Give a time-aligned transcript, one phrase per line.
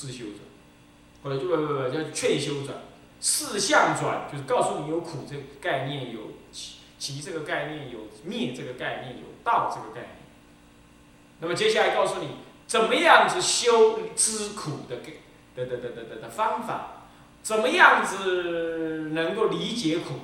[0.00, 0.38] 自修转，
[1.22, 2.78] 后来就不不不叫劝修转，
[3.20, 6.20] 四相转就是告诉你有苦这个概念，有
[6.50, 10.16] 其其这个概念，有灭这个概念，有道这个概念。
[11.40, 12.28] 那么接下来告诉你
[12.66, 14.96] 怎么样子修知苦的
[15.54, 17.04] 的的的的的的方法，
[17.42, 20.14] 怎么样子能够理解苦，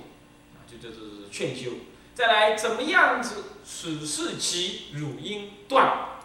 [0.54, 1.72] 啊，就就是劝修。
[2.14, 6.16] 再来怎么样子使事即汝应断，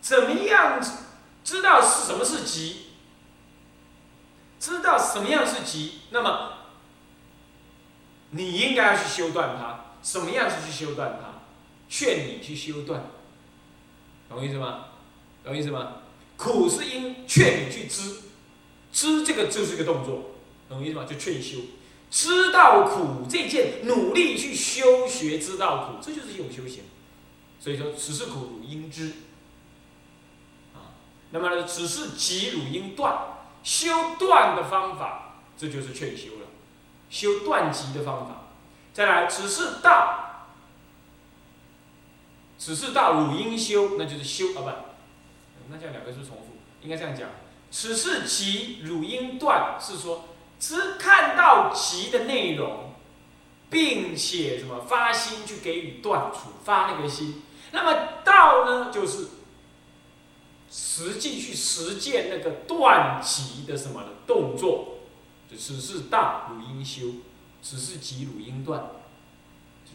[0.00, 0.92] 怎么样子
[1.48, 2.88] 知道是什么是急，
[4.60, 6.58] 知道什么样是急，那么
[8.32, 9.86] 你应该要去修断它。
[10.02, 11.40] 什么样子去修断它？
[11.88, 13.02] 劝你去修断，
[14.28, 14.88] 懂意思吗？
[15.42, 16.02] 懂意思吗？
[16.36, 18.16] 苦是因劝你去知，
[18.92, 20.32] 知这个就是一个动作，
[20.68, 21.06] 懂意思吗？
[21.08, 21.60] 就劝修。
[22.10, 26.82] 知道苦这件，努力去修学，知道苦，这就是一种修行。
[27.58, 29.12] 所以说，此是苦，应知。
[31.30, 33.18] 那么呢，只是急，汝应断。
[33.62, 36.46] 修断的方法，这就是劝修了。
[37.10, 38.48] 修断急的方法，
[38.94, 40.46] 再来，此是道，
[42.56, 44.70] 此是道，汝应修，那就是修啊，不，
[45.70, 47.28] 那这样两个是重复，应该这样讲。
[47.70, 50.24] 此是急，汝应断，是说。
[50.60, 52.92] 只看到急的内容，
[53.70, 57.44] 并且什么发心去给予断除，发那个心。
[57.70, 59.28] 那么道呢，就是
[60.70, 64.98] 实际去实践那个断极的什么的动作。
[65.50, 67.22] 就此是道，汝应修；
[67.62, 68.90] 此事急，汝应断。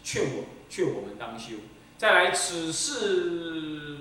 [0.02, 1.54] 劝我，劝我们当修。
[1.96, 3.98] 再来，此事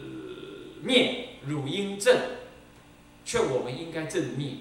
[0.82, 2.18] 灭，汝应正。
[3.24, 4.56] 劝我们应该正灭。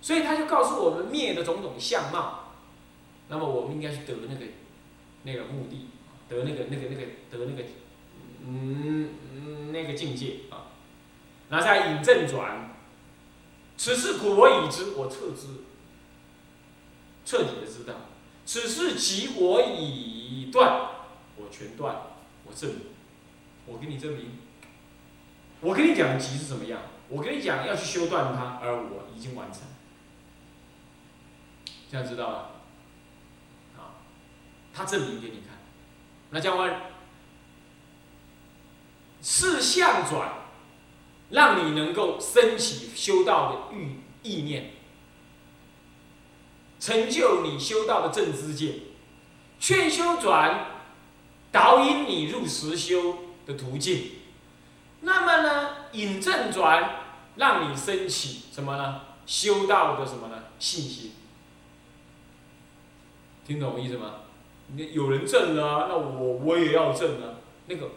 [0.00, 2.52] 所以他就告诉我们灭的种种相貌，
[3.28, 4.44] 那么我们应该去得那个
[5.22, 5.88] 那个目的，
[6.28, 7.64] 得那个那个那个得那个
[8.46, 10.40] 嗯那个境界。
[11.50, 12.70] 然后再引正转，
[13.76, 15.48] 此事苦我已知，我彻知，
[17.24, 17.94] 彻底的知道；
[18.44, 20.88] 此事即我已断，
[21.36, 21.96] 我全断，
[22.44, 22.80] 我证明，
[23.66, 24.38] 我给你证明，
[25.60, 29.62] 我跟你讲急是怎么样，我跟你讲要去修断它，而我已经完成。
[31.90, 32.38] 这样知道了，
[33.76, 34.02] 啊，
[34.72, 35.58] 他证明给你看，
[36.30, 36.72] 那将会
[39.20, 40.32] 四相转，
[41.30, 44.72] 让你能够升起修道的欲意念，
[46.78, 48.74] 成就你修道的正知见；
[49.58, 50.66] 劝修转，
[51.50, 54.10] 导引你入实修的途径。
[55.00, 57.00] 那么呢，引正转，
[57.36, 59.00] 让你升起什么呢？
[59.26, 60.44] 修道的什么呢？
[60.58, 61.12] 信心。
[63.46, 64.20] 听懂我意思吗？
[64.68, 67.36] 你有人证了，那我我也要证啊。
[67.66, 67.90] 那个，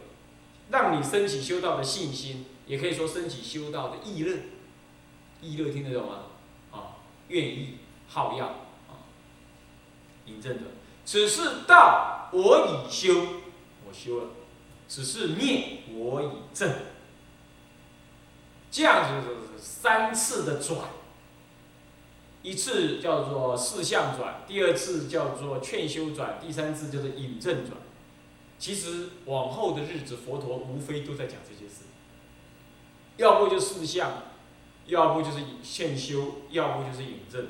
[0.70, 4.36] 让你升起修道的信心，也可以说升起修道的意乐。
[5.40, 6.18] 意乐听得懂吗？
[6.70, 6.98] 啊，
[7.28, 9.02] 愿意好要啊，
[10.26, 10.62] 引证的。
[11.04, 13.14] 此是道，我已修，
[13.86, 14.26] 我修了；
[14.86, 16.70] 此是灭，我已证。
[18.70, 20.90] 这样子是三次的转。
[22.42, 27.76] 一次叫做四相转，第二次叫做劝修转，第三次叫做引证转。
[28.58, 31.57] 其实往后的日子，佛陀无非都在讲这些。
[33.18, 34.10] 要不就是四相，
[34.86, 37.48] 要不就是现修，要不就是引证。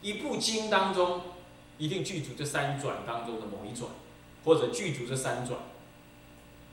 [0.00, 1.20] 一部经当中，
[1.78, 3.88] 一定具足这三转当中的某一转，
[4.44, 5.60] 或者具足这三转，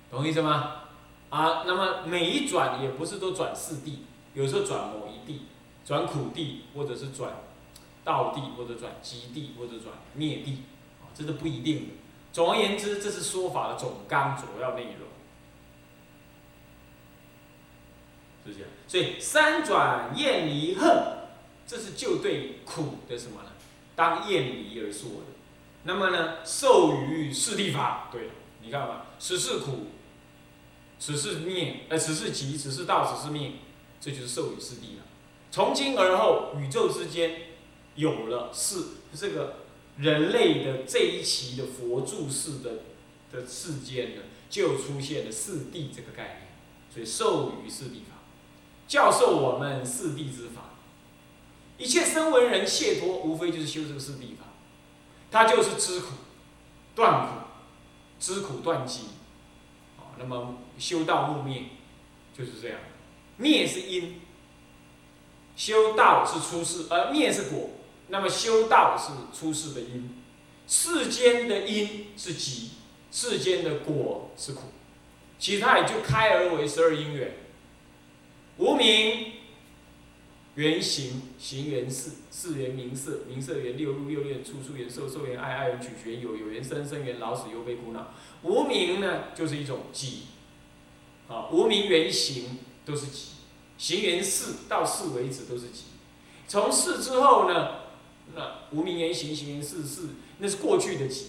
[0.09, 0.85] 懂我意思吗？
[1.29, 3.99] 啊，那么每一转也不是都转四地，
[4.33, 5.43] 有时候转某一地。
[5.85, 7.33] 转苦地，或者是转
[8.03, 10.61] 道地，或者转极地，或者转灭地，
[11.01, 11.85] 啊，这是不一定的。
[12.31, 15.07] 总而言之，这是说法的总纲主要内容，
[18.49, 18.69] 是这样。
[18.87, 20.89] 所以三转厌离恨，
[21.65, 23.51] 这是就对苦的什么呢？
[23.95, 25.25] 当厌离而说的。
[25.83, 28.29] 那么呢，受于四谛法，对，
[28.61, 29.87] 你看吧，此是苦，
[30.99, 33.53] 此是灭，呃，此是集，此是道，此是灭，
[34.01, 35.03] 这就是受于四谛了。
[35.51, 37.41] 从今而后，宇宙之间
[37.95, 39.59] 有了四这个
[39.97, 42.71] 人类的这一期的佛住世的
[43.31, 46.49] 的世间呢，就出现了四谛这个概念。
[46.93, 48.18] 所以授予四谛法，
[48.89, 50.63] 教授我们四谛之法。
[51.77, 54.45] 一切声闻人解脱，无非就是修这个四谛法。
[55.29, 56.07] 他就是知苦、
[56.95, 57.33] 断苦、
[58.19, 59.01] 知苦断集。
[59.99, 61.65] 啊，那么修道木灭
[62.35, 62.79] 就是这样，
[63.37, 64.21] 灭是因。
[65.55, 67.69] 修道是出世，而灭是果。
[68.07, 70.19] 那么修道是出世的因，
[70.67, 72.71] 世间的因是集，
[73.11, 74.63] 世间的果是苦。
[75.37, 77.33] 其他也就开而为十二因缘。
[78.59, 79.31] 无名
[80.55, 88.13] 缘行，行缘事，事缘名色，名色缘六入，六入缘处，处缘受，受缘爱，爱缘取，取缘有，有缘生，生缘老死，忧悲苦恼。
[88.43, 90.23] 无名呢，就是一种己，
[91.29, 93.29] 啊，无名缘行都是己，
[93.77, 95.83] 行缘事到事为止都是己。
[96.45, 97.75] 从事之后呢，
[98.35, 100.09] 那无名缘行，行缘事，事
[100.39, 101.27] 那是过去的己，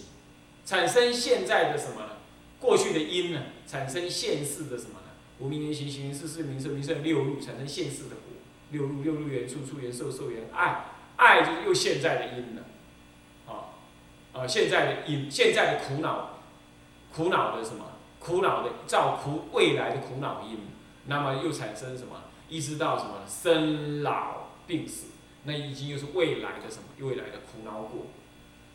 [0.67, 2.17] 产生现在的什么呢？
[2.59, 5.10] 过去的因呢，产生现世的什么呢？
[5.41, 8.25] 无名缘行，行缘事，名色，名色六入，产生现世的果。
[8.73, 10.85] 六入六入缘处处缘受受缘爱
[11.17, 12.63] 爱就是又现在的因了，
[13.49, 13.75] 啊
[14.33, 16.39] 啊现在的因现在的苦恼
[17.13, 17.85] 苦恼的什么？
[18.21, 20.59] 苦恼的造苦未来的苦恼因，
[21.07, 22.23] 那么又产生什么？
[22.49, 25.07] 一直到什么生老病死，
[25.43, 28.07] 那已经又是未来的什么未来的苦恼果，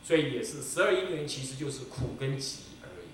[0.04, 3.08] 所以也是十二因缘其实就是苦跟集而已，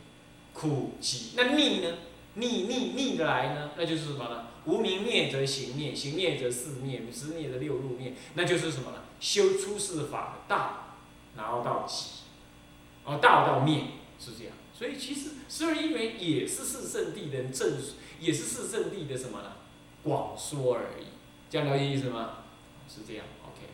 [0.51, 1.89] 苦集那逆呢？
[2.35, 4.47] 逆逆逆的来呢那就是什么呢？
[4.65, 9.01] 无名灭则行灭，行灭则事灭，事灭则六入灭，那就是什么呢？
[9.19, 10.95] 修出世法的道，
[11.35, 12.21] 然后到极，
[13.03, 13.83] 哦，道到灭
[14.19, 14.53] 是这样。
[14.73, 17.77] 所以其实十二因缘也是四圣地的正，
[18.19, 19.53] 也是四圣地的什么呢？
[20.03, 21.05] 广说而已。
[21.49, 22.37] 这样了解意思吗？
[22.87, 23.67] 是这样，OK。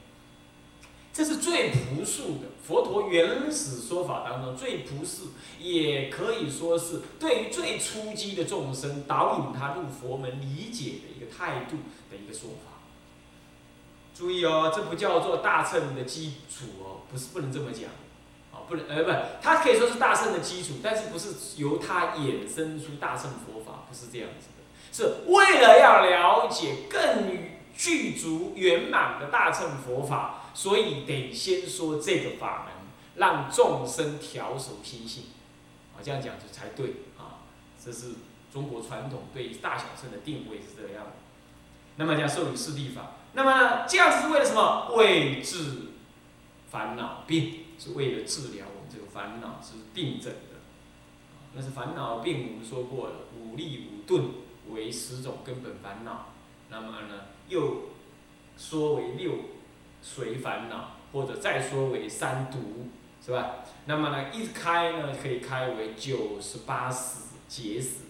[1.18, 5.30] 这是最朴素的佛陀原始说法当中最朴素，
[5.60, 11.78] 也可以说是对于最初级的众生导引他入佛门理解的一个态度
[12.12, 12.84] 的一个说法。
[14.14, 17.90] 注意哦，这不叫做大乘的基础哦，不是不能这么讲，
[18.54, 19.12] 啊，不能呃不，
[19.42, 21.30] 它可以说是大乘的基础，但是不是
[21.60, 24.62] 由它衍生出大乘佛法，不是这样子的，
[24.94, 27.28] 是为了要了解更
[27.76, 30.44] 具足圆满的大乘佛法。
[30.58, 32.74] 所以得先说这个法门，
[33.18, 35.26] 让众生调守心性，
[35.96, 37.46] 啊，这样讲就才对啊。
[37.80, 38.16] 这是
[38.52, 41.12] 中国传统对大小乘的定位是这样的。
[41.98, 44.96] 那么讲受与四谛法，那么这样子是为了什么？
[44.96, 45.90] 为治
[46.72, 50.58] 烦恼病，是为了治疗我们这个烦恼是病症的。
[51.54, 54.32] 那是烦恼病，我们说过了，五力五钝
[54.72, 56.30] 为十种根本烦恼。
[56.70, 57.90] 那么呢，又
[58.58, 59.34] 说为六。
[60.02, 62.90] 随烦恼，或者再说为三毒，
[63.26, 63.66] 是吧？
[63.86, 68.04] 那么呢，一开呢，可以开为九十八死劫死，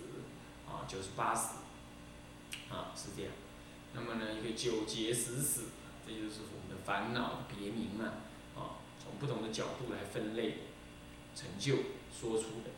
[0.68, 1.58] 啊，九十八死，
[2.70, 3.32] 啊，是这样。
[3.94, 5.66] 那么呢，一个九劫十死，
[6.06, 8.14] 这就是我们的烦恼别名了，
[8.56, 10.58] 啊，从不同的角度来分类，
[11.36, 11.76] 成就
[12.12, 12.72] 说出的。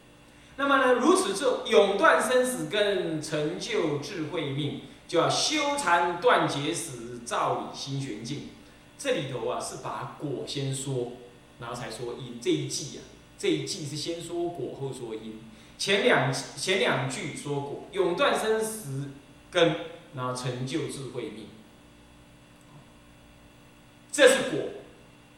[0.57, 8.49] 那么呢，如此就永断生死根，成就智慧命，就要修禅断结死，照理心玄境。
[8.99, 11.13] 这里头啊是把果先说，
[11.61, 12.37] 然后才说因。
[12.41, 13.01] 这一季啊，
[13.37, 15.39] 这一季是先说果后说因。
[15.77, 19.11] 前两前两句说果，永断生死
[19.49, 19.73] 根，
[20.15, 21.45] 然后成就智慧命。
[24.11, 24.59] 这是果，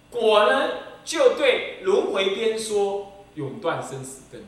[0.10, 0.70] 果呢
[1.06, 4.44] 就对轮回边说永断生死根，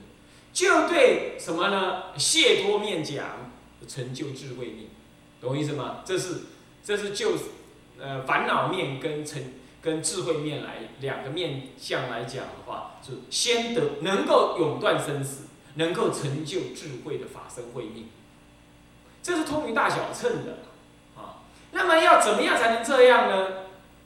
[0.51, 2.17] 就对什么呢？
[2.17, 3.51] 谢多面讲
[3.87, 4.87] 成就智慧命，
[5.39, 6.01] 懂我意思吗？
[6.03, 6.45] 这是
[6.83, 7.33] 这是就。
[7.99, 9.41] 呃，烦恼面跟成
[9.81, 18.09] 跟智慧面来两个面相来讲的话，是先得能够永断生死，能够成就智慧的法身慧命，
[19.21, 20.59] 这是通于大小乘的
[21.15, 21.43] 啊。
[21.71, 23.47] 那么要怎么样才能这样呢？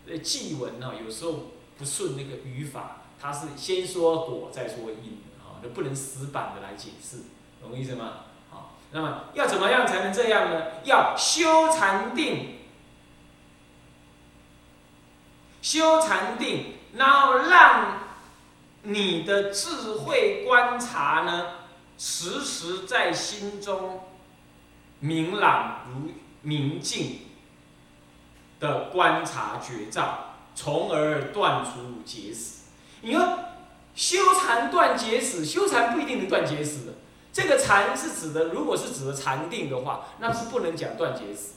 [0.07, 7.17] 呃，记文呢有时候不顺那个语法，它是先说果再说因啊，那不能死板的来解释，
[7.61, 8.25] 懂意思吗？
[8.49, 10.65] 好，那么要怎么样才能这样呢？
[10.83, 12.56] 要修禅定。
[15.61, 17.99] 修禅定，然后让
[18.83, 21.47] 你的智慧观察呢，
[21.97, 24.01] 时时在心中
[24.99, 26.11] 明朗如
[26.41, 27.21] 明镜
[28.59, 32.65] 的观察觉照，从而断除结死。
[33.01, 33.39] 你说
[33.93, 36.93] 修禅断结死，修禅不一定能断结死的。
[37.33, 41.55] 这个禅是指的，如果是指的禅定的话，那是不能讲断结死。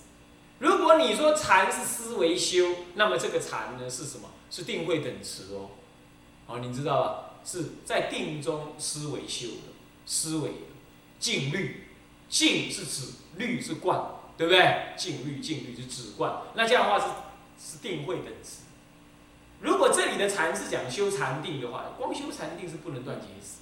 [0.61, 2.65] 如果你说禅是思维修，
[2.95, 4.29] 那么这个禅呢是什么？
[4.51, 5.71] 是定慧等持哦，
[6.47, 7.25] 好，你知道吧？
[7.45, 9.73] 是在定中思维修的，
[10.05, 10.57] 思维的
[11.19, 11.87] 静虑，
[12.29, 13.99] 静是止，虑是观，
[14.37, 14.93] 对不对？
[14.99, 17.07] 静虑静虑是止观，那这样的话是
[17.59, 18.65] 是定慧等持。
[19.61, 23.61] 如果这里的禅是讲修禅定的话，光修禅定是不能断结死。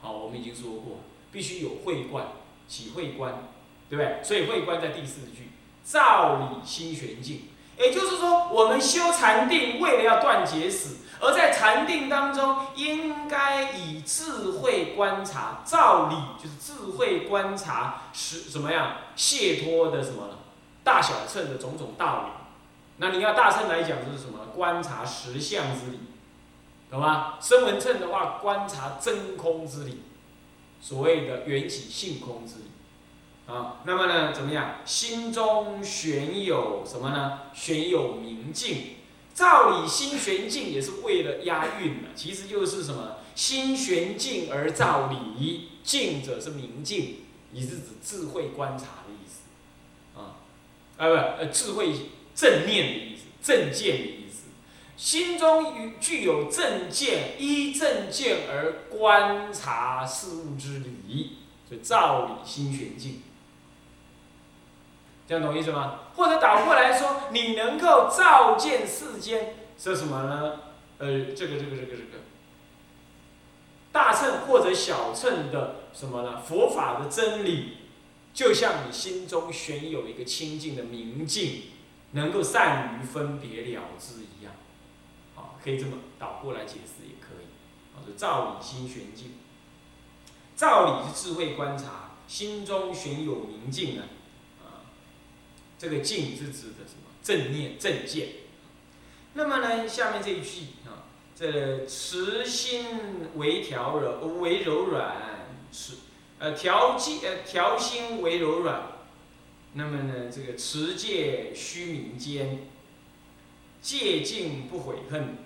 [0.00, 2.26] 好，我们已经说过，必须有慧观，
[2.66, 3.48] 起慧观，
[3.88, 4.24] 对不对？
[4.24, 5.50] 所以慧观在第四句。
[5.86, 7.42] 照理心玄境，
[7.78, 20.30] 也就是说，我们修禅定，为了要断结死，而在禅定当中，应该以智慧观察，照理就是智慧观察是什么样，解脱的什么
[20.82, 22.30] 大小乘的种种道理，
[22.96, 24.40] 那你要大乘来讲就是什么？
[24.56, 26.00] 观察实相之理，
[26.90, 27.34] 懂吗？
[27.40, 30.02] 声闻乘的话，观察真空之理，
[30.80, 32.62] 所谓的缘起性空之理。
[33.46, 34.78] 啊，那么呢，怎么样？
[34.84, 37.42] 心中悬有什么呢？
[37.54, 38.96] 悬有明镜。
[39.34, 43.18] 照理心悬镜也是为了押韵的，其实就是什么？
[43.34, 47.18] 心悬镜而照理，镜者是明镜，
[47.52, 50.18] 也是指智慧观察的意思。
[50.18, 50.40] 啊，
[50.96, 51.92] 啊不，呃，智慧
[52.34, 54.44] 正念的意思，正见的意思。
[54.96, 61.36] 心中具有正见，依正见而观察事物之理，
[61.68, 63.20] 所以照理心悬镜。
[65.26, 66.00] 这样懂意思吗？
[66.14, 70.60] 或者倒过来说，你能够照见世间是什么呢？
[70.98, 72.22] 呃，这个这个这个这个
[73.90, 76.40] 大乘或者小乘的什么呢？
[76.40, 77.78] 佛法的真理，
[78.32, 81.62] 就像你心中悬有一个清净的明镜，
[82.12, 84.52] 能够善于分别了之一样。
[85.34, 87.46] 啊，可以这么倒过来解释也可以。
[87.96, 89.34] 啊，就照理心悬镜，
[90.54, 94.02] 照理是智慧观察，心中悬有明镜呢。
[95.78, 97.10] 这个静是指的什么？
[97.22, 98.28] 正念正见。
[99.34, 101.04] 那么呢，下面这一句啊，
[101.34, 105.94] 这持心为调柔为柔软，持
[106.38, 108.92] 呃调戒呃调心为柔软。
[109.74, 112.66] 那么呢，这个持戒须明间，
[113.82, 115.36] 戒静不悔恨，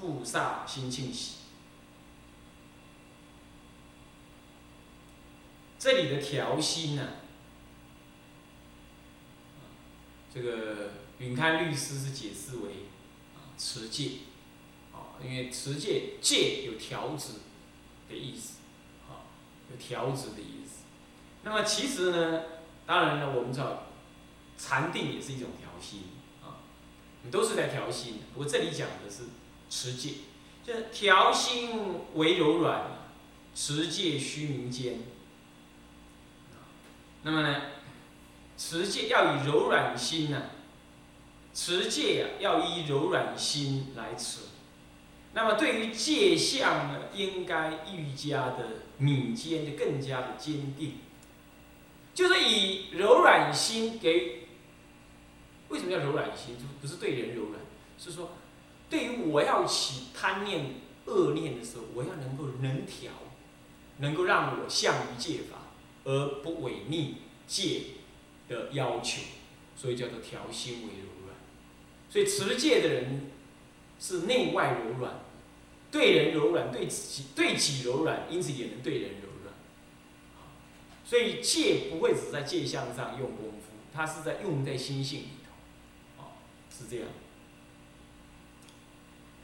[0.00, 1.36] 布萨心庆喜。
[5.78, 7.08] 这里的调心呢？
[10.34, 12.86] 这个允开律师是解释为
[13.34, 14.12] 啊持戒，
[14.92, 17.34] 啊，因为持戒戒有调止
[18.08, 18.54] 的意思，
[19.08, 19.28] 啊，
[19.70, 20.84] 有调止的意思。
[21.44, 22.42] 那么其实呢，
[22.86, 23.88] 当然呢，我们知道
[24.56, 26.04] 禅定也是一种调心，
[26.42, 26.64] 啊，
[27.30, 28.20] 都是在调心。
[28.32, 29.24] 不过这里讲的是
[29.68, 30.14] 持戒，
[30.64, 32.86] 就是调心为柔软，
[33.54, 35.00] 持戒须明坚。
[37.24, 37.62] 那么呢？
[38.64, 40.40] 持戒要以柔软心呢，
[41.52, 44.38] 持戒呀要以柔软心来持。
[45.34, 50.98] 那么对于戒相呢，应该愈加的敏坚，就更加的坚定。
[52.14, 54.46] 就是以柔软心给，
[55.68, 56.56] 为什么叫柔软心？
[56.56, 57.60] 就不是对人柔软，
[57.98, 58.30] 是说
[58.88, 60.76] 对于我要起贪念、
[61.06, 63.10] 恶念的时候，我要能够能调，
[63.96, 65.58] 能够让我向于戒法
[66.04, 67.16] 而不违逆
[67.48, 67.82] 戒。
[68.52, 69.22] 的要求，
[69.74, 71.36] 所以叫做调心为柔软。
[72.10, 73.30] 所以持戒的人
[73.98, 75.20] 是内外柔软，
[75.90, 79.54] 对人柔软，对己对己柔软，因此也能对人柔软。
[81.04, 86.36] 所以戒不会只在戒相上用功夫，它是在用在心性里头，啊，
[86.70, 87.08] 是这样。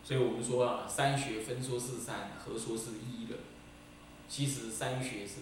[0.04, 3.36] 所以我们说啊，三学分说是三，合说是一的，
[4.28, 5.40] 其实三学是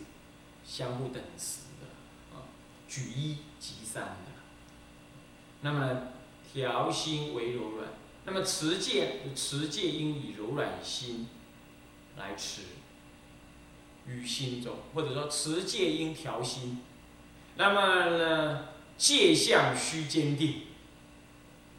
[0.64, 1.66] 相互等持。
[2.88, 4.32] 举一即三的，
[5.62, 6.08] 那么
[6.52, 7.88] 调心为柔软，
[8.24, 11.26] 那么持戒持戒应以柔软心
[12.16, 12.62] 来持
[14.06, 16.78] 于心中，或者说持戒应调心，
[17.56, 20.62] 那么呢戒相须坚定，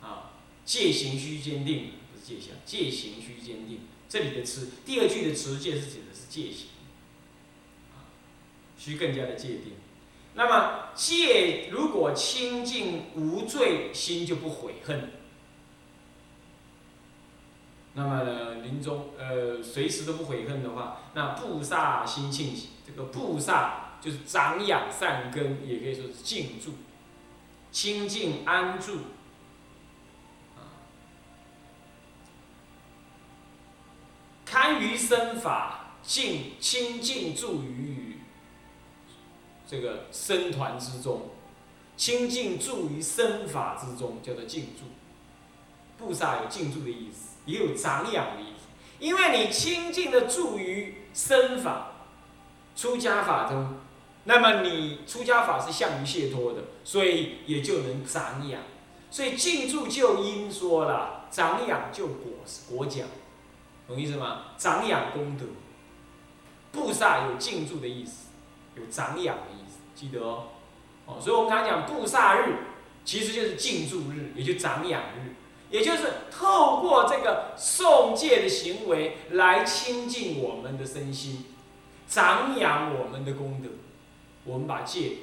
[0.02, 0.34] 啊
[0.66, 3.80] 戒行须坚定，不是戒相，戒行须坚定。
[4.10, 6.68] 这里的持第二句的持戒是指的是戒行，
[7.96, 8.12] 啊
[8.78, 9.74] 需更加的界定。
[10.38, 15.14] 那么戒如果清净无罪，心就不悔恨。
[17.96, 26.74] 那么呢，临终呃随时都不悔恨的话，那布萨心庆喜，这个布萨就是长养善根，也可以说是静住、
[27.72, 28.98] 清净安住，
[30.56, 30.78] 啊，
[34.46, 38.07] 堪于身法，静清净住于。
[39.68, 41.30] 这个僧团之中，
[41.98, 44.86] 清净住于僧法之中，叫做静住。
[46.00, 48.68] 菩萨有静住的意思，也有长养的意思。
[49.00, 51.92] 因为你清净的住于僧法、
[52.76, 53.76] 出家法中，
[54.24, 58.62] 那么你出家法是向于解脱的，所以也就能长养。
[59.10, 62.32] 所以静住就因说了，长养就果
[62.70, 63.08] 果讲，
[63.88, 64.46] 懂意思吗？
[64.58, 65.46] 长养功德，
[66.72, 68.28] 菩萨有静住的意思，
[68.76, 69.57] 有长养的意。
[69.98, 70.50] 记得哦，
[71.08, 72.54] 哦，所以我们常讲布萨日，
[73.04, 75.34] 其实就是静住日，也就长养日，
[75.72, 81.46] 也就是透过这个诵戒的行为来亲近我们的身心，
[82.08, 83.70] 长养我们的功德。
[84.46, 85.14] 我们把戒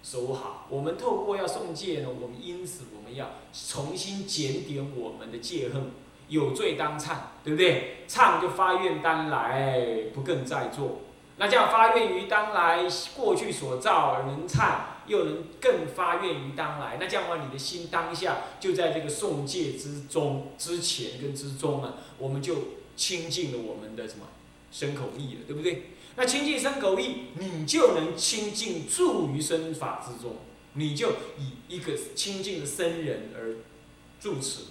[0.00, 0.66] 守好。
[0.70, 5.90] 我们透过要送戒呢，我们因此我们要重新检点我们的戒恨，
[6.28, 8.04] 有罪当忏，对不对？
[8.08, 11.00] 忏就发愿当来不更再做。
[11.40, 16.98] 那这样发愿于当来，过去所造而能忏，又能更发愿于当来。
[17.00, 22.56] 那这样的话，你的心当下就在这个送戒之中、之前跟之中啊，我们就
[22.94, 24.26] 清净了我们的什么
[24.70, 25.92] 身口意了，对不对？
[26.16, 30.36] 那清净身口意，你就能清净住于身法之中，
[30.74, 33.56] 你就以一个清净的僧人而
[34.20, 34.64] 住持，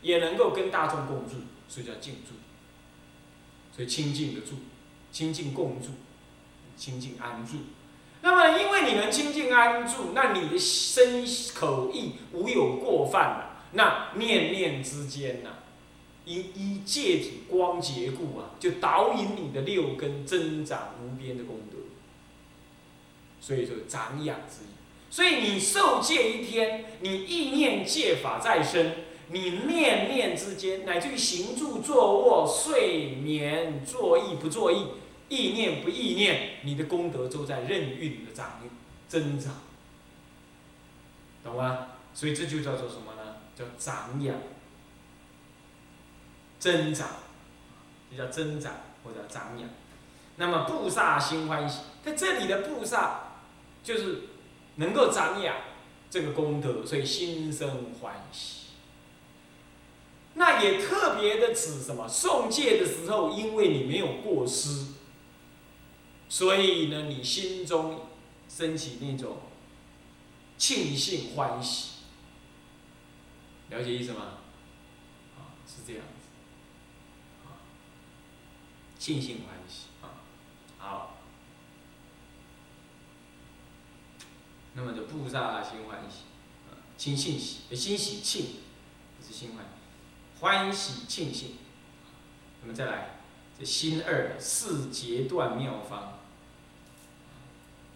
[0.00, 1.34] 也能够跟大众共住，
[1.68, 2.32] 所以叫净住。
[3.76, 4.54] 所以清净的住，
[5.12, 5.88] 清净共住。
[6.76, 7.56] 清净安住，
[8.22, 15.50] 那么因为你能清净安住，那你的身口意无有过犯了，那念念之间呐，
[16.24, 21.78] 因依戒体光洁故啊，就导引你的六根增长无边的功德，
[23.40, 24.68] 所以说长养之意。
[25.10, 28.94] 所以你受戒一天，你意念戒法在身，
[29.28, 34.86] 你念念之间，乃至于行住坐卧、睡眠、作意不作意。
[35.28, 38.60] 意念不意念，你的功德都在任运的长
[39.08, 39.54] 增长，
[41.42, 41.88] 懂吗？
[42.12, 43.36] 所以这就叫做什么呢？
[43.56, 44.36] 叫长养、
[46.58, 47.08] 增长，
[48.10, 49.68] 就叫增长或者长养。
[50.36, 53.20] 那么布萨心欢喜，在这里的布萨
[53.82, 54.22] 就是
[54.76, 55.56] 能够长养
[56.10, 58.64] 这个功德，所以心生欢喜。
[60.34, 62.08] 那也特别的指什么？
[62.08, 64.86] 送戒的时候，因为你没有过失。
[66.34, 68.08] 所以呢，你心中
[68.48, 69.36] 升起那种
[70.58, 71.98] 庆幸欢喜，
[73.70, 74.38] 了解意思吗？
[75.38, 77.62] 啊，是这样子，啊，
[78.98, 79.84] 庆幸欢喜。
[80.02, 80.26] 啊，
[80.76, 81.18] 好，
[84.72, 86.22] 那么就布萨心欢喜，
[86.68, 88.46] 啊，庆幸喜，心喜庆，
[89.20, 89.64] 不是心欢，
[90.40, 91.52] 欢喜庆幸，
[92.60, 93.20] 那么再来，
[93.56, 96.18] 这心二四节断妙方。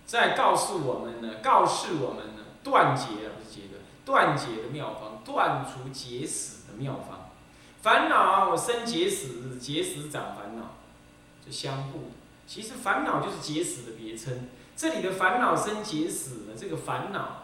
[0.08, 7.28] 在告诉我们呢，告示我们呢，断结不是结的，断结的妙方，断除结死的妙方。
[7.82, 10.76] 烦恼生结死，结死长烦恼，
[11.44, 12.10] 就相互的。
[12.46, 14.48] 其实烦恼就是结死的别称。
[14.74, 17.42] 这里的烦恼生结死呢，这个烦恼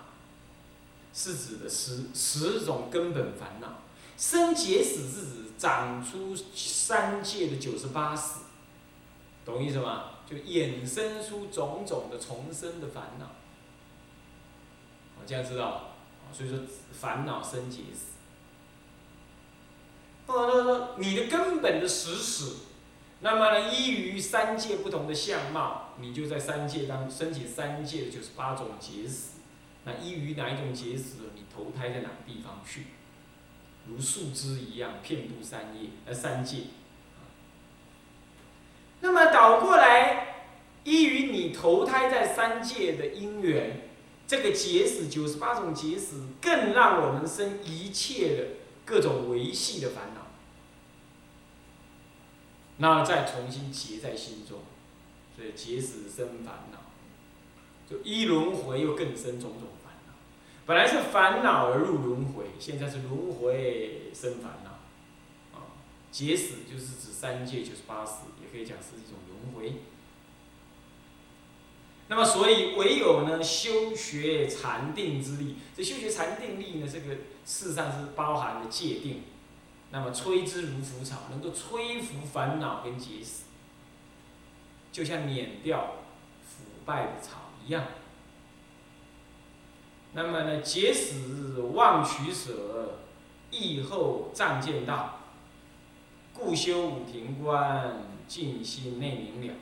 [1.13, 3.83] 是指的十十种根本烦恼。
[4.17, 8.41] 生结死是指长出三界的九十八死，
[9.45, 10.05] 懂意思吗？
[10.27, 13.27] 就衍生出种种的重生的烦恼，
[15.19, 15.97] 我这样知道，
[16.33, 16.59] 所以说
[16.93, 18.15] 烦恼生结死。
[20.27, 22.57] 或者说你的根本的实死，
[23.21, 29.41] 那么呢，依于三界不同的相貌，你就在三界当升起三界的就是八种结死。
[29.85, 32.87] 那依于哪一种结死，你投胎在哪个地方去？
[33.87, 36.63] 如树枝一样遍布三叶，呃三界。
[39.05, 40.47] 那么倒过来，
[40.83, 43.83] 依于你投胎在三界的因缘，
[44.27, 48.45] 这个结死九十八种结死，更让我们生一切的
[48.87, 50.23] 各种维系的烦恼。
[52.79, 54.61] 那再重新结在心中，
[55.37, 56.79] 所以结死生烦恼，
[57.87, 60.15] 就一轮回又更生种种烦恼。
[60.65, 64.74] 本来是烦恼而入轮回，现在是轮回生烦恼。
[66.15, 68.27] 啊，结死就是指三界就是八死。
[68.41, 69.81] 也可以讲是一种轮回。
[72.07, 79.23] 那么，所以唯有呢修学禅定之力，这修学禅定力呢，这个事实上是包含了界定。
[79.91, 83.45] 那么，吹之如浮草，能够吹拂烦恼跟结死，
[84.93, 85.95] 就像碾掉
[86.43, 87.85] 腐败的草一样。
[90.13, 92.99] 那么呢，结死忘取舍，
[93.51, 95.14] 意后障见道，
[96.35, 98.11] 故修五庭观。
[98.27, 99.55] 静心内明了。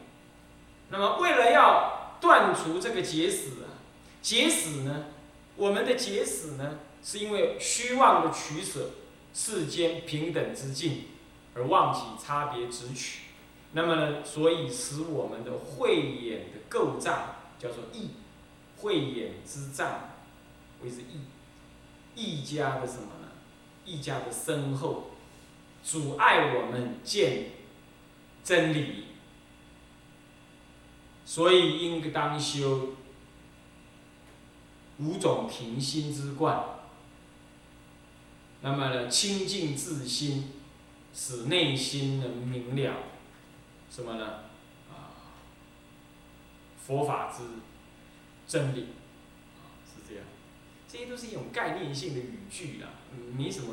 [0.91, 3.75] 那么，为了要断除这个结死啊，
[4.23, 5.07] 结死呢，
[5.57, 8.91] 我们的结死呢，是因为虚妄的取舍，
[9.35, 11.07] 世间平等之境，
[11.57, 13.23] 而忘记差别之取。
[13.73, 18.11] 那么呢，所以使我们的慧眼的构障叫做意，
[18.77, 20.11] 慧眼之障
[20.85, 21.23] 为之意，
[22.15, 23.29] 意家的什么呢？
[23.85, 25.11] 意家的深厚，
[25.83, 27.51] 阻碍我们见。
[28.45, 29.05] 真理，
[31.25, 32.95] 所以应当修
[34.99, 36.61] 五种平心之观。
[38.63, 40.51] 那么呢，清净自心，
[41.15, 42.97] 使内心能明了
[43.89, 44.27] 什么呢？
[44.91, 45.15] 啊，
[46.85, 47.45] 佛法之
[48.49, 48.89] 真理，
[49.87, 50.03] 是
[50.89, 52.89] 这些都是一种概念性的语句啦，
[53.39, 53.73] 没什么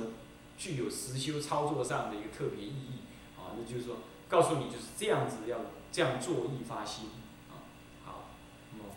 [0.60, 3.00] 具有实修操作上的一个特别意义
[3.36, 3.58] 啊。
[3.58, 5.58] 那就是说，告诉你就是这样子要
[5.92, 7.06] 这样做意发心
[7.50, 7.66] 啊。
[8.06, 8.30] 好，
[8.74, 8.94] 那么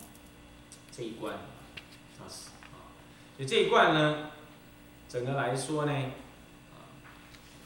[0.91, 2.93] 这一关啊是啊，
[3.35, 4.29] 所以这一关呢，
[5.09, 5.91] 整个来说呢，
[6.71, 6.93] 啊，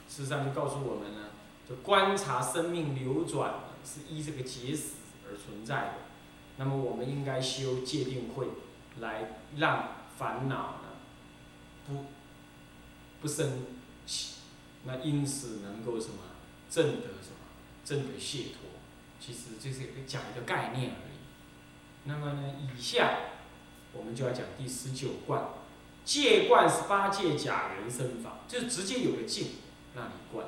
[0.08, 1.30] 事实上就告诉我们呢，
[1.68, 4.94] 就观察生命流转是依这个结死
[5.28, 5.94] 而存在的。
[6.58, 8.48] 那么我们应该修戒定慧，
[9.00, 10.88] 来让烦恼呢
[11.86, 12.06] 不
[13.22, 13.66] 不生，
[14.88, 16.23] 那因此能够什么
[16.69, 17.38] 证得什么
[17.86, 18.80] 证得解脱，
[19.19, 21.17] 其实就是讲一个概念而已。
[22.06, 23.17] 那么呢，以下
[23.93, 25.50] 我们就要讲第十九观，
[26.04, 29.47] 戒观是八戒假人生法，就是直接有个戒
[29.95, 30.47] 让你观。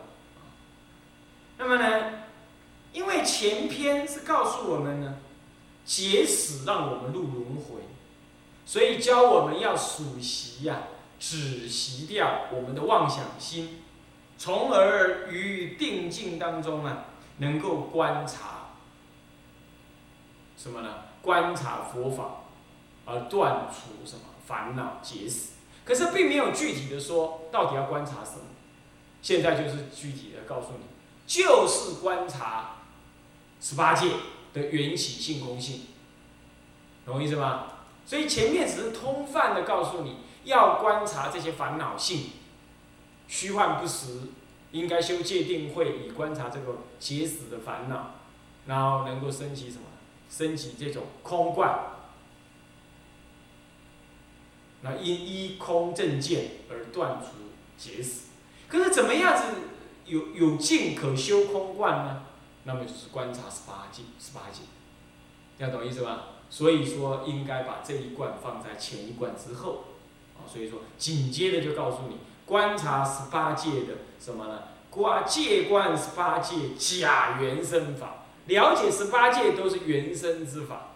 [1.57, 2.23] 那么呢，
[2.93, 5.19] 因为前篇是告诉我们呢。
[5.85, 7.81] 结死让我们入轮回，
[8.63, 10.83] 所以教我们要数习呀，
[11.19, 13.81] 止习掉我们的妄想心，
[14.39, 17.05] 从而于定境当中啊，
[17.37, 18.69] 能够观察
[20.57, 20.89] 什么呢？
[21.21, 22.45] 观察佛法，
[23.05, 25.51] 而断除什么烦恼结死。
[25.85, 28.45] 可是并没有具体的说到底要观察什么。
[29.21, 30.85] 现在就是具体的告诉你，
[31.27, 32.77] 就是观察
[33.61, 34.07] 十八界。
[34.51, 35.81] 的缘起性空性，
[37.05, 37.65] 懂我意思吗？
[38.03, 42.31] 所以前面只是通泛的告诉你要观察这些烦恼性，
[43.29, 44.07] 虚幻不实，
[44.73, 48.15] 应该修戒定慧以观察这个结死的烦恼，
[48.65, 49.83] 然后能够升起什么？
[50.29, 51.91] 升起这种空观，
[54.81, 57.29] 那因依空正见而断除
[57.77, 58.27] 结死。
[58.67, 59.43] 可是怎么样子
[60.05, 62.23] 有有境可修空观呢？
[62.65, 64.61] 那么就是观察十八界，十八界，
[65.57, 66.25] 这样懂意思吧？
[66.51, 69.85] 所以说应该把这一贯放在前一贯之后，
[70.37, 72.17] 啊，所以说紧接着就告诉你，
[72.49, 74.63] 观察十八界的什么呢？
[74.89, 80.87] 观界观十八界假原生法，了解十八界都是原生之法。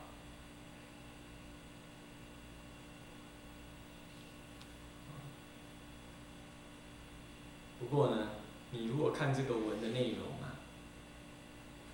[7.79, 8.29] 不过呢，
[8.71, 10.57] 你如果看这个文的内容啊。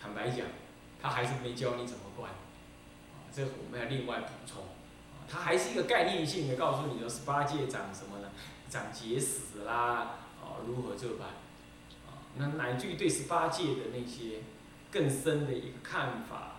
[0.02, 0.45] 坦白讲，
[1.02, 8.30] 他还是没教你怎么观，啊，这我们要另外补充，啊，他还是一个概念性的告诉你的十八界长什么呢？
[8.69, 11.27] 长结死啦，啊，如何这般，
[12.08, 14.41] 啊，那乃至于对十八戒的那些
[14.91, 16.55] 更深的一个看法，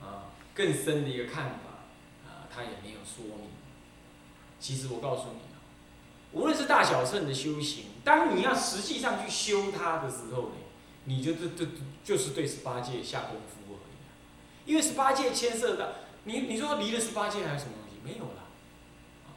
[0.00, 3.50] 啊，更深的一个看法，啊，他也没有说明。
[4.58, 5.40] 其实我告诉你，
[6.32, 10.56] 无论是大小乘的修行，当你要实际上去修它的时候呢？
[11.04, 11.66] 你就这这
[12.04, 15.86] 就是对十八戒下功夫而已，因为十八戒牵涉到
[16.24, 18.00] 你，你说离了十八戒还有什么东西？
[18.04, 18.39] 没有了。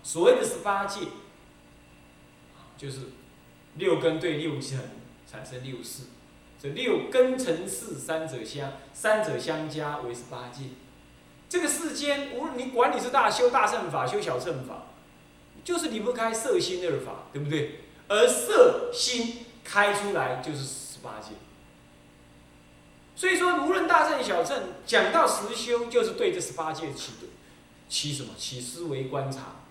[0.04, 1.08] 所谓的十八界，
[2.78, 3.00] 就是
[3.76, 4.80] 六根对六尘
[5.26, 6.04] 产生六识，
[6.62, 10.66] 这六根尘事三者相，三者相加为十八界。
[11.50, 14.88] 这个世间，无论你管你是大修大乘法，修小乘法，
[15.64, 17.80] 就是离不开色心二法，对不对？
[18.10, 21.30] 而色心开出来就是十八界。
[23.16, 27.28] 所以说，无论大乘小乘，讲到实修，就是对这十八界起的
[27.88, 28.30] 起什么？
[28.36, 29.63] 起思维观察，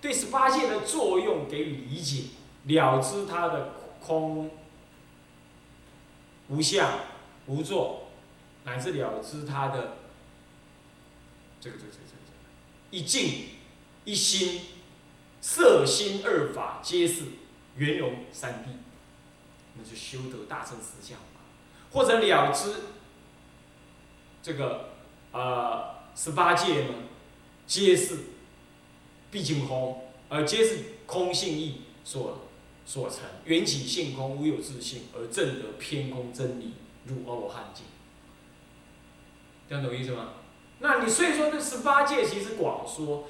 [0.00, 2.24] 对十八界的作用给予理解，
[2.66, 4.50] 了知它的空、
[6.48, 7.00] 无相、
[7.46, 8.08] 无作，
[8.64, 9.98] 乃至了知它的
[11.60, 13.48] 这个这个这个这个一境、
[14.04, 14.62] 一心、
[15.40, 17.24] 色心二法皆是
[17.76, 18.68] 圆融三谛，
[19.76, 21.18] 那就修得大乘实相。
[21.92, 22.72] 或者了知
[24.42, 24.90] 这个
[25.32, 26.94] 呃十八界呢，
[27.66, 28.16] 皆是
[29.30, 32.40] 毕竟空，而皆是空性意所
[32.84, 36.74] 所成，缘起性空，无有自性，而证得偏空真理，
[37.06, 37.84] 入阿罗汉境。
[39.68, 40.30] 这样懂意思吗？
[40.80, 43.28] 那你所以说这十八界其实广说，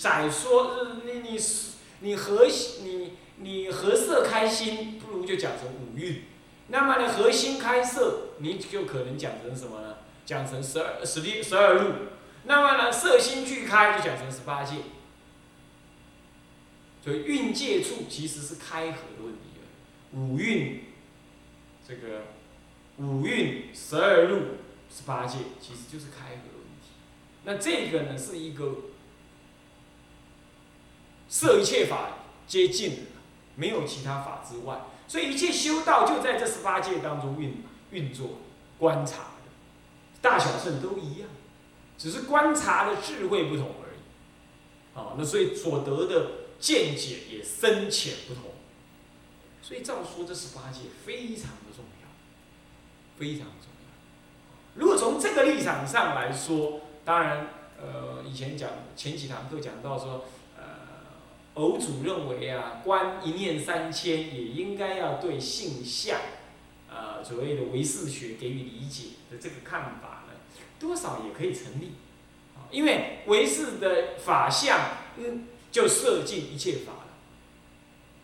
[0.00, 1.38] 窄说，你你
[2.00, 2.46] 你和
[2.82, 6.22] 你你和色开心，不如就讲成五蕴。
[6.68, 9.96] 那么呢，核心开色，你就可能讲成什么呢？
[10.24, 11.90] 讲成十二、十六、十二路。
[12.44, 14.76] 那么呢，色心俱开，就讲成十八界。
[17.02, 19.40] 所以运界处其实是开合的问题
[20.14, 20.82] 五运，
[21.88, 22.24] 这个
[22.98, 24.42] 五运、十二路、
[24.94, 26.92] 十八界，其实就是开合的问题。
[27.44, 28.76] 那这个呢，是一个
[31.30, 33.02] 摄一切法接近的，
[33.56, 34.82] 没有其他法之外。
[35.08, 38.38] 所以一切修道就在这十八界当中运运作、
[38.78, 39.50] 观察的，
[40.20, 41.28] 大小圣都一样，
[41.96, 44.98] 只是观察的智慧不同而已。
[44.98, 46.30] 啊，那所以所得的
[46.62, 48.44] 见解也深浅不同。
[49.60, 52.08] 所以照说这十八戒非常的重要，
[53.18, 54.76] 非常重要。
[54.76, 57.48] 如果从这个立场上来说，当然，
[57.80, 60.24] 呃，以前讲前几堂课讲到说，
[60.56, 60.62] 呃，
[61.54, 66.18] 偶主认为啊，观一念三千也应该要对性相，
[66.88, 70.34] 呃，所谓的唯识学给予理解的这个看法呢，
[70.78, 71.92] 多少也可以成立，
[72.56, 74.78] 啊，因为唯识的法相，
[75.16, 76.98] 嗯，就摄尽一切法了。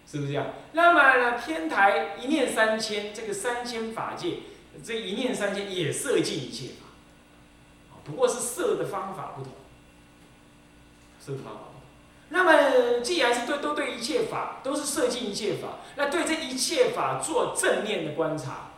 [0.07, 0.47] 是不是这样？
[0.73, 4.39] 那么呢，天台一念三千，这个三千法界，
[4.83, 6.87] 这一念三千也摄尽一切法，
[8.05, 9.53] 不过是摄的方法不同，
[11.23, 11.83] 摄的方法不同。
[12.31, 18.71] 那么既然是对都对一切法都是摄尽一切法，那对这一切法做正念的观察，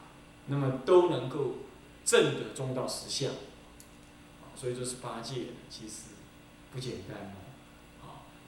[0.46, 1.58] 那么都能够
[2.04, 3.30] 正得中道实相。
[4.56, 6.10] 所以说是八戒其实
[6.72, 7.36] 不简单，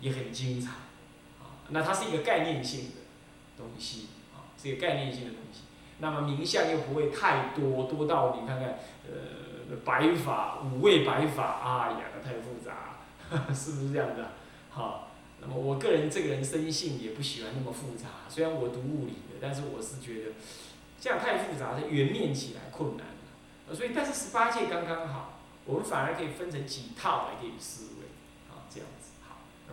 [0.02, 0.72] 也很精彩。
[1.40, 2.96] 啊那它是一个概念性的
[3.56, 5.62] 东西啊，是一个概念性的东西。
[6.00, 12.98] 那么名相又不会太多，多到你看看，呃，白法五味白法，哎呀，太复杂，
[13.54, 14.32] 是不是这样的？
[14.68, 18.28] 好，那么我个人这个人生性也不喜欢那么复杂。
[18.28, 20.32] 虽然我读物理的，但是我是觉得
[21.00, 23.74] 这样太复杂，圆面起来困难了。
[23.74, 28.01] 所以，但是十八届刚刚好，我们反而可以分成几套来给你思维，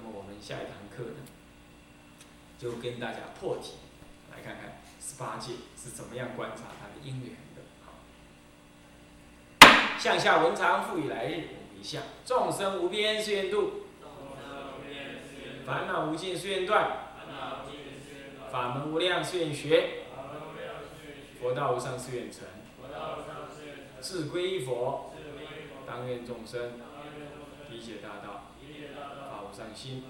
[0.01, 1.17] 那么我们下一堂课呢？
[2.57, 3.73] 就跟大家破题，
[4.31, 7.61] 来看看十八戒是怎么样观察它的因缘的。
[7.85, 7.93] 好，
[9.99, 11.43] 向下文长复以来日，
[11.79, 13.83] 一向众生无边誓愿度，
[15.65, 16.91] 烦恼无尽誓愿断，
[18.51, 20.03] 法门无量誓愿学，
[21.39, 22.41] 佛道无上誓愿成，
[24.01, 25.13] 自归依佛，
[25.85, 26.73] 当愿众生。
[27.71, 28.38] 理解大道，
[29.49, 30.03] 法无上心，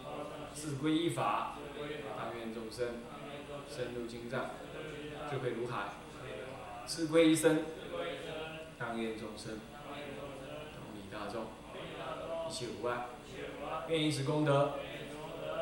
[0.53, 1.55] 自归依法。
[2.17, 3.01] 当愿众生
[3.69, 4.51] 深入经藏，
[5.29, 5.93] 智慧如海，
[6.85, 7.63] 自归一生。
[8.77, 9.59] 当愿众生
[10.75, 11.47] 同理大众，
[12.47, 13.05] 一切无碍。
[13.87, 14.73] 愿以此功德，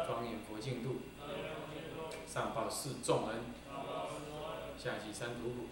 [0.06, 1.02] 庄严佛净土，
[2.26, 3.38] 上报四重恩，
[4.78, 5.68] 下济三途苦。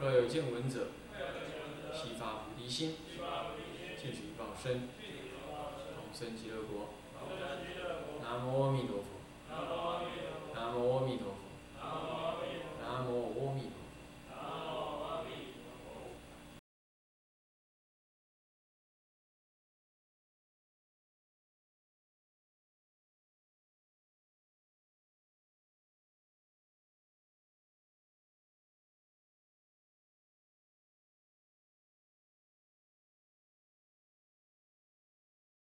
[0.00, 0.88] 若有见闻者，
[1.92, 2.96] 悉发菩提心，
[4.00, 4.88] 尽取报身，
[6.12, 6.90] 生极乐国。
[8.22, 9.04] 南无阿弥陀佛。
[9.48, 11.41] 南无阿弥陀佛。